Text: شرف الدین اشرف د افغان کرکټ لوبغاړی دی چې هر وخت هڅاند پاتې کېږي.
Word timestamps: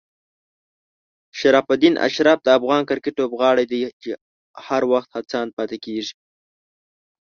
شرف 1.39 1.65
الدین 1.73 1.95
اشرف 2.07 2.39
د 2.43 2.47
افغان 2.57 2.81
کرکټ 2.89 3.15
لوبغاړی 3.21 3.65
دی 3.71 3.81
چې 4.01 4.09
هر 4.67 4.81
وخت 4.91 5.09
هڅاند 5.17 5.49
پاتې 5.57 5.77
کېږي. 5.85 6.13